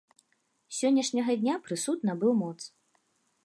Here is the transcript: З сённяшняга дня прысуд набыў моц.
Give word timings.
З 0.75 0.77
сённяшняга 0.79 1.37
дня 1.43 1.55
прысуд 1.67 1.97
набыў 2.13 2.33
моц. 2.43 2.59